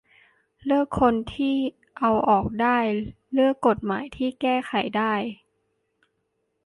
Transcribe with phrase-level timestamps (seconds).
[0.65, 1.55] เลือกคนที่
[1.99, 2.77] เอาออกได้
[3.33, 5.13] เลือกกฎหมายที่แก้ไขได้